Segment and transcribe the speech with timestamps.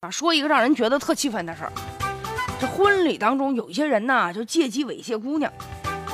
[0.00, 1.70] 啊，说一个让人觉得特气愤的事儿。
[2.58, 5.52] 这婚礼当中，有一些人呢，就借机猥亵姑娘。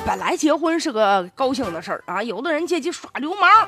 [0.05, 3.65] 本来结婚是个高兴的事儿啊，有的人借机耍流氓，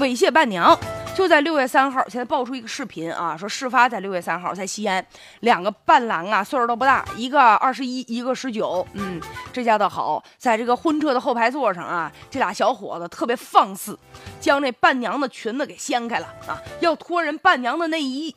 [0.00, 0.76] 猥亵伴娘。
[1.14, 5.04] 就在六月三号，现在爆出一个视频啊，说事发在六月三号，在西安，
[5.40, 8.84] 两个伴郎啊，岁数都不大，一个二十一，一个十九。
[8.94, 9.20] 嗯，
[9.52, 13.96] 这下倒好，在这个婚车的后排座上啊，这俩小伙子特别放肆，
[14.40, 18.34] 将这伴娘的裙子给掀开了啊，要脱人伴娘的内衣。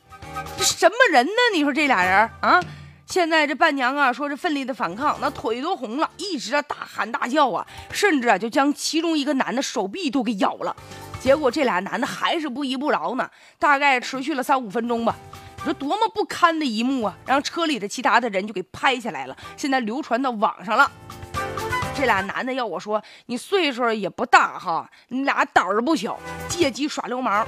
[0.56, 1.32] 这什么人呢？
[1.52, 2.60] 你说这俩人啊？
[3.06, 10.74] 现在这伴娘啊，说是奋力的反抗，那腿都红了，一直啊大喊大叫啊，甚至啊就将其中一个男的手臂都给咬了。
[11.20, 15.14] 结果这俩男的还是不依不饶呢，大概持续了三五分钟吧。
[15.58, 17.16] 你说多么不堪的一幕啊！
[17.26, 20.90] 让车里的其他的人就给拍下来了，现在流传到网上了。
[21.94, 27.46] 这俩男的要我说，你岁数也不大哈，你俩胆儿不小，借机耍流氓。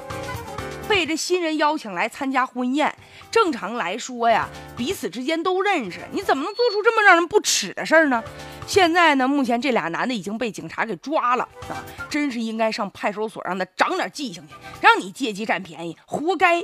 [0.89, 2.95] 被这新人邀请来参加婚宴，
[3.31, 8.23] 正常来说呀，彼此之间都认识，你怎么能做出这么让人不耻的事儿呢？
[8.67, 16.63] 现在呢，目前这俩男的已经被警察给抓了啊，真是应该上派出所让他长点记性去，让你借机占便宜，活该。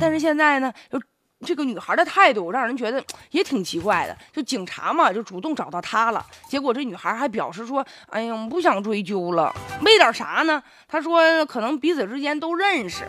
[0.00, 1.00] 但是现在呢，就。
[1.44, 6.24] 这个女孩的态度让人觉得 也挺奇怪的，就警察嘛，就主动找到她了。
[6.48, 13.04] 结果这女孩还表示说：“哎呀，我们不想追究了，为点啥呢？”她说：“可能彼此之间都认识，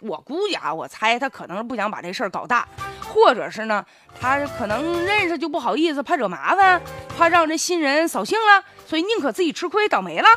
[0.00, 2.68] 我估计啊，我猜他可能是不想把这事儿搞大，
[3.08, 3.84] 或者是呢，
[4.20, 6.80] 他可能认识就不好意思，怕惹麻烦，
[7.16, 10.28] 怕让这新人扫兴了，所以宁可自己吃亏倒霉了。”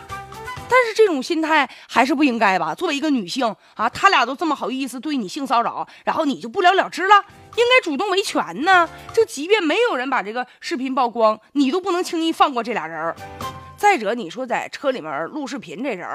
[0.72, 2.76] 但是这种心态还是不应该吧？
[2.76, 7.16] 作为一个女性啊，他俩都这么好意思对你性骚扰，然后你就不了了之了？
[7.58, 8.88] 应该主动维权呢。
[9.12, 13.16] 就即便没有人把这个视频曝光，你都不能轻易放过这俩人。
[13.78, 16.08] 再者，你说在车里面录视频这人，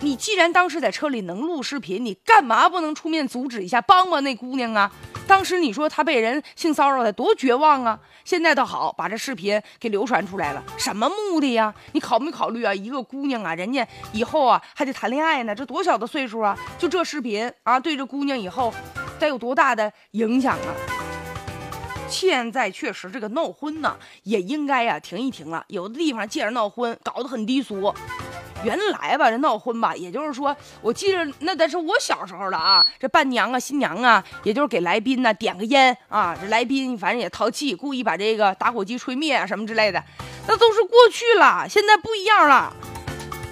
[0.00, 4.90] 你既然当时在车里能录视频，你干嘛不能出面阻止一下，帮帮那姑娘啊？
[5.26, 7.98] 当时你说她被人性骚扰，得多绝望啊！
[8.22, 11.74] 现在倒好，把这视频给流传出来了，什么目的呀？
[11.92, 12.74] 你考没考虑啊？
[12.74, 16.56] 一个姑娘啊，人家以后啊还得谈恋爱呢，这多小的岁数啊？
[16.78, 18.72] 就这视频啊，对这姑娘以后
[19.18, 20.74] 得有多大的影响啊？
[22.08, 25.64] 现在确实这个闹婚呢，也应该呀停一停了。
[25.68, 27.92] 有的地方借着闹婚搞得很低俗。
[28.66, 32.84] 原来吧，这闹婚吧，也就是说，我记着那得是我小时候了啊。
[32.98, 36.36] 这伴娘啊、新娘啊，也就是给来宾呢点个烟啊。
[36.40, 40.02] 这来宾反正也淘气，故意把这个打火机吹灭啊什么之类的，
[40.48, 41.68] 那都是过去了。
[41.68, 42.74] 现在不一样了，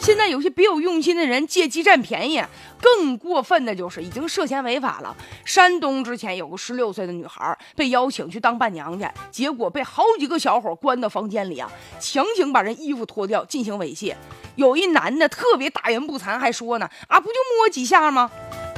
[0.04, 2.38] 现在有些别有用心的人借机占便宜。
[2.78, 5.16] 更过分的就是已经涉嫌违法了。
[5.46, 14.14] 山东之前有个十六岁的女孩被邀请去当伴娘去，结果被好几个小伙关到房间里啊，强行把人衣服脱掉进行猥亵。
[14.56, 18.30] 有一男的特别大言不惭，还说呢啊，不就摸几下吗？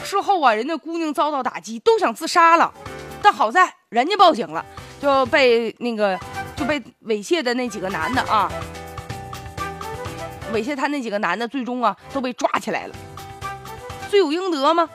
[0.05, 2.73] 事后啊，人家姑娘遭到打击，都想自杀了。
[3.21, 4.65] 但好在人家报警了，
[5.03, 6.17] 就被那个
[6.55, 8.49] 就被猥亵的那几个男的啊，
[10.53, 12.95] 猥亵他那几个男的，最终啊都被抓起来了。
[14.09, 14.89] 罪有应得吗？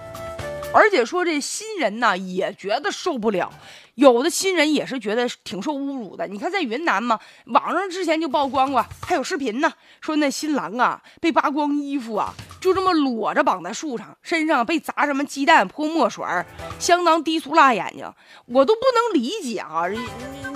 [0.74, 3.52] 而且说这新人呢也觉得受不了，
[3.96, 6.26] 有的新人也是觉得挺受侮辱的。
[6.26, 9.70] 你看在云南嘛，网上之前就曝光过，还有视频呢，
[10.00, 16.46] 说那新郎啊被扒光衣服啊，就这么裸着绑在树上，身上被砸什么鸡蛋、泼墨水儿，
[16.80, 18.10] 相当低俗辣眼睛。
[18.46, 19.84] 我都不能理解啊，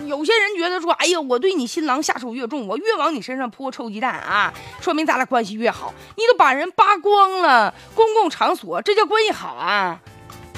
[0.05, 5.91] 有些人觉得说，哎呀，我对你新郎下手越重，我越往你身上泼臭鸡蛋啊，说明咱俩关系越好。
[6.15, 9.99] 你都把人扒光了，公共场所，这叫关系好啊？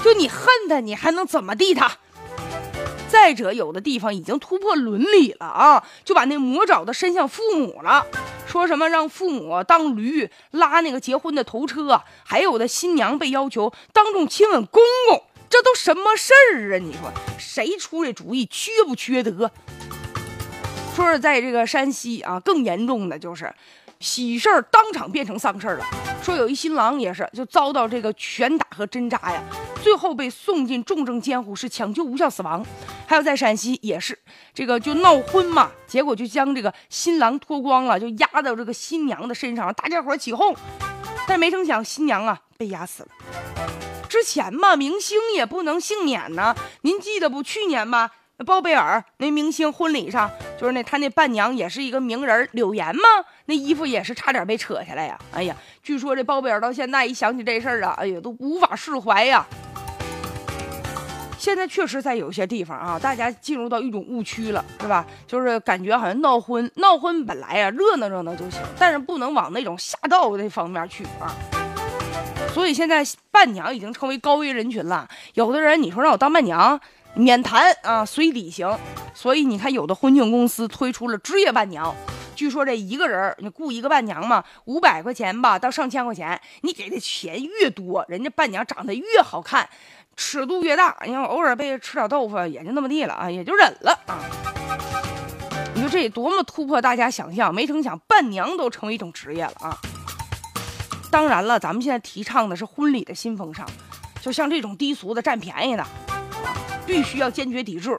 [0.04, 1.90] 就你恨他，你还能怎么地他？
[3.08, 8.06] 再者，有的地方已经突破伦理了啊，就把那魔爪子伸向父母了，
[8.48, 16.78] 说什么让父母当驴拉那个结婚的头车，还有的新娘被要求当众亲吻公公，这都什么事儿啊？
[16.78, 19.50] 你说谁出这主意，缺不缺德？
[20.96, 23.54] 说是在这个山西啊，更严重的就是。
[24.00, 25.84] 喜事儿当场变成丧事儿了，
[26.28, 29.42] 说有一新郎也是就遭到这个拳打和针扎呀，
[29.82, 32.62] 最后被送进重症监护室抢救无效死亡。
[33.06, 34.18] 还有在陕西也是
[34.52, 40.54] 这个就闹婚嘛，结果就将这个新郎脱光了，就压到这个新娘的身上，大家伙起哄，
[41.26, 43.08] 但没成想新娘啊被压死了。
[44.06, 47.42] 之前嘛，明星也不能幸免呢，您记得不？
[47.42, 48.10] 去年吧。
[48.40, 53.02] 那包贝尔那明星婚礼上，就是那他那伴娘也是一个名人柳岩吗，
[53.46, 55.18] 那衣服也是差点被扯下来呀。
[55.32, 59.44] 哎呀，据说这包贝尔到现在一想起这事儿啊，哎呀都无法释怀呀。
[61.36, 65.04] 现在确实在有些地方啊，大家进入到一种误区了，是吧？
[65.26, 71.34] 就是感觉好像闹婚，闹婚本来啊热闹热闹就行，但是不能往那种下道那方面去啊。
[72.54, 75.08] 所以现在伴娘已经成为高危人群了。
[75.34, 76.80] 有的人你说让我当伴娘，
[77.14, 78.78] 免谈啊，随礼行。
[79.14, 81.94] 所以你看，有的婚庆公司推出了职业伴娘，
[82.36, 89.68] 据说这一个人你雇一个伴娘嘛，五百块钱吧到上千块钱，你给的钱越多，人家伴娘长得越好看，
[90.16, 90.96] 尺度越大。
[91.04, 94.20] 你看偶尔被吃点豆腐也就那么地了啊，也就忍了啊。
[95.74, 97.54] 你说这多么突破大家想象？
[97.54, 99.78] 没成想伴娘都成为一种职业了啊！
[101.10, 103.66] 当然了，咱们现在提倡的是婚礼的新风尚，
[104.20, 105.86] 就像这种低俗的、占便宜的，
[106.88, 107.92] 必须要坚决抵制；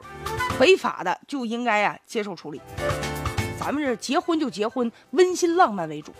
[0.58, 2.60] 违法的就应该呀接受处理。
[3.56, 6.12] 咱们这结婚就结婚，温馨浪漫为主。